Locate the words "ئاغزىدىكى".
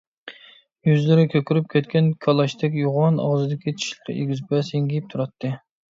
3.27-3.75